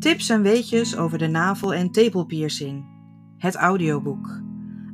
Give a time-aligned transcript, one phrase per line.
[0.00, 2.84] Tips en weetjes over de navel- en tepelpiercing.
[3.36, 4.40] Het audioboek.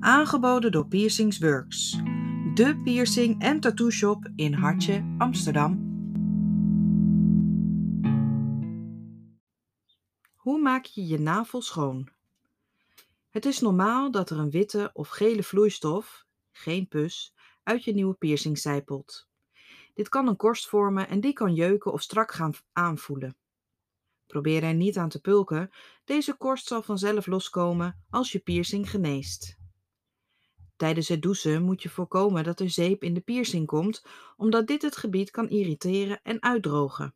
[0.00, 2.00] Aangeboden door Piercings Works.
[2.54, 5.72] De piercing en tattoo shop in Hartje, Amsterdam.
[10.34, 12.08] Hoe maak je je navel schoon?
[13.30, 18.14] Het is normaal dat er een witte of gele vloeistof, geen pus, uit je nieuwe
[18.14, 19.28] piercing zijpelt.
[19.94, 23.36] Dit kan een korst vormen en die kan jeuken of strak gaan aanvoelen.
[24.26, 25.70] Probeer er niet aan te pulken,
[26.04, 29.58] deze korst zal vanzelf loskomen als je piercing geneest.
[30.76, 34.82] Tijdens het douchen moet je voorkomen dat er zeep in de piercing komt, omdat dit
[34.82, 37.14] het gebied kan irriteren en uitdrogen.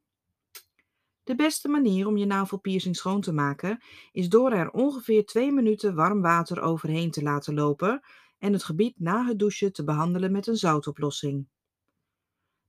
[1.23, 5.95] De beste manier om je navelpiercing schoon te maken is door er ongeveer 2 minuten
[5.95, 8.03] warm water overheen te laten lopen
[8.39, 11.49] en het gebied na het douchen te behandelen met een zoutoplossing.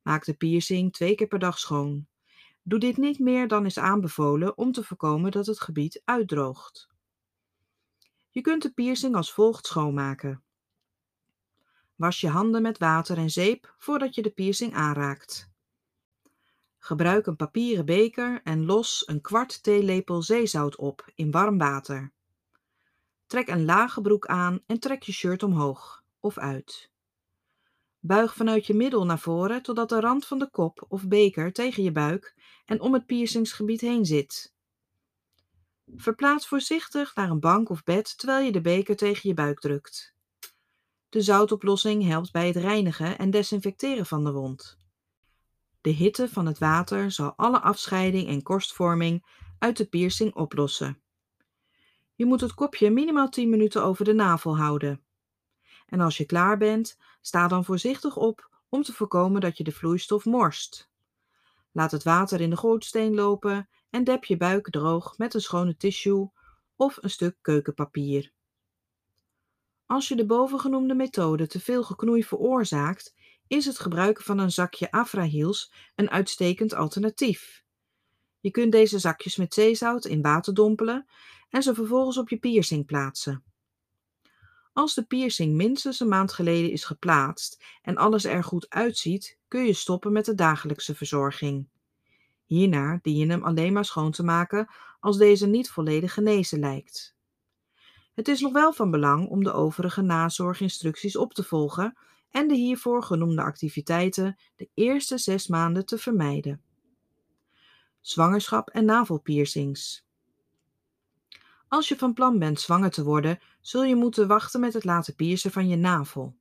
[0.01, 2.07] Maak de piercing twee keer per dag schoon.
[2.63, 6.89] Doe dit niet meer dan is aanbevolen om te voorkomen dat het gebied uitdroogt.
[8.29, 10.43] Je kunt de piercing als volgt schoonmaken.
[11.95, 15.51] Was je handen met water en zeep voordat je de piercing aanraakt.
[16.77, 22.11] Gebruik een papieren beker en los een kwart theelepel zeezout op in warm water.
[23.27, 26.90] Trek een lage broek aan en trek je shirt omhoog of uit.
[28.03, 31.83] Buig vanuit je middel naar voren totdat de rand van de kop of beker tegen
[31.83, 32.35] je buik
[32.65, 34.53] en om het piercingsgebied heen zit.
[35.95, 40.15] Verplaats voorzichtig naar een bank of bed terwijl je de beker tegen je buik drukt.
[41.09, 44.77] De zoutoplossing helpt bij het reinigen en desinfecteren van de wond.
[45.81, 49.25] De hitte van het water zal alle afscheiding en korstvorming
[49.59, 51.01] uit de piercing oplossen.
[52.15, 55.03] Je moet het kopje minimaal 10 minuten over de navel houden.
[55.91, 59.71] En als je klaar bent, sta dan voorzichtig op om te voorkomen dat je de
[59.71, 60.89] vloeistof morst.
[61.71, 65.77] Laat het water in de gootsteen lopen en dep je buik droog met een schone
[65.77, 66.31] tissue
[66.75, 68.31] of een stuk keukenpapier.
[69.85, 73.15] Als je de bovengenoemde methode te veel geknoei veroorzaakt,
[73.47, 77.63] is het gebruiken van een zakje Afrahiels een uitstekend alternatief.
[78.39, 81.07] Je kunt deze zakjes met zeezout in water dompelen
[81.49, 83.50] en ze vervolgens op je piercing plaatsen.
[84.73, 89.65] Als de piercing minstens een maand geleden is geplaatst en alles er goed uitziet, kun
[89.65, 91.67] je stoppen met de dagelijkse verzorging.
[92.45, 94.67] Hierna dien je hem alleen maar schoon te maken
[94.99, 97.15] als deze niet volledig genezen lijkt.
[98.13, 101.97] Het is nog wel van belang om de overige nazorginstructies op te volgen
[102.29, 106.61] en de hiervoor genoemde activiteiten de eerste zes maanden te vermijden.
[108.01, 110.05] Zwangerschap en navelpiercings.
[111.71, 115.15] Als je van plan bent zwanger te worden, zul je moeten wachten met het laten
[115.15, 116.35] piercen van je navel.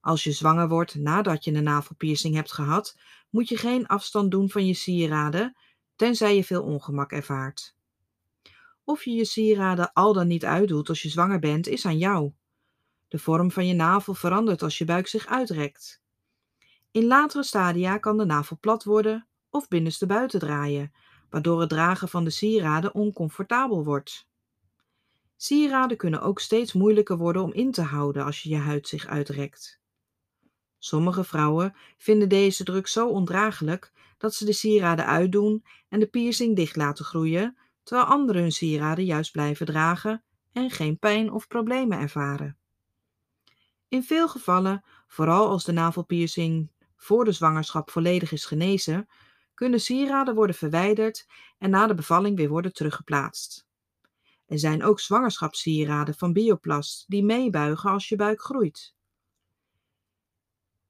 [0.00, 2.98] Als je zwanger wordt nadat je een navelpiercing hebt gehad,
[3.30, 5.56] moet je geen afstand doen van je sieraden,
[5.96, 7.76] tenzij je veel ongemak ervaart.
[8.84, 12.32] Of je je sieraden al dan niet uitdoet als je zwanger bent, is aan jou.
[13.08, 16.02] De vorm van je navel verandert als je buik zich uitrekt.
[16.90, 20.92] In latere stadia kan de navel plat worden of binnenste buiten draaien,
[21.32, 24.28] waardoor het dragen van de sieraden oncomfortabel wordt.
[25.36, 29.06] Sieraden kunnen ook steeds moeilijker worden om in te houden als je je huid zich
[29.06, 29.80] uitrekt.
[30.78, 36.56] Sommige vrouwen vinden deze druk zo ondraaglijk dat ze de sieraden uitdoen en de piercing
[36.56, 40.22] dicht laten groeien, terwijl anderen hun sieraden juist blijven dragen
[40.52, 42.56] en geen pijn of problemen ervaren.
[43.88, 49.08] In veel gevallen, vooral als de navelpiercing voor de zwangerschap volledig is genezen,
[49.54, 51.26] kunnen sieraden worden verwijderd
[51.58, 53.66] en na de bevalling weer worden teruggeplaatst.
[54.46, 58.94] Er zijn ook zwangerschapssieraden van bioplast die meebuigen als je buik groeit.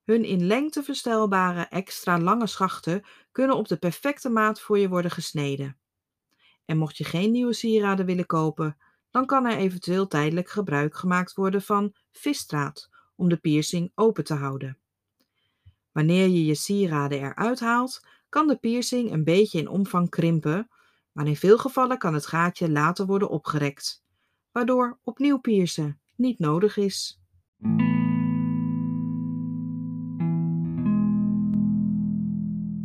[0.04, 5.10] Hun in lengte verstelbare extra lange schachten kunnen op de perfecte maat voor je worden
[5.10, 5.78] gesneden.
[6.64, 8.76] En mocht je geen nieuwe sieraden willen kopen,
[9.10, 14.34] dan kan er eventueel tijdelijk gebruik gemaakt worden van visstraat om de piercing open te
[14.34, 14.78] houden.
[15.92, 20.68] Wanneer je je sieraden eruit haalt, kan de piercing een beetje in omvang krimpen,
[21.12, 24.04] maar in veel gevallen kan het gaatje later worden opgerekt,
[24.52, 27.20] waardoor opnieuw piercen niet nodig is.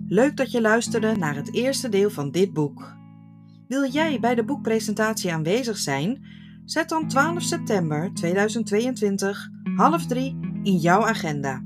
[0.07, 2.95] Leuk dat je luisterde naar het eerste deel van dit boek.
[3.67, 6.25] Wil jij bij de boekpresentatie aanwezig zijn?
[6.65, 11.65] Zet dan 12 september 2022 half drie in jouw agenda.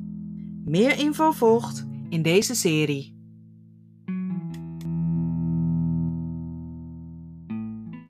[0.65, 3.20] Meer info volgt in deze serie.